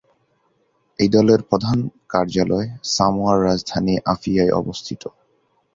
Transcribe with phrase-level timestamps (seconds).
[0.99, 1.77] এই দলের প্রধান
[2.09, 5.03] কার্যালয় সামোয়ার রাজধানী আপিয়ায় অবস্থিত।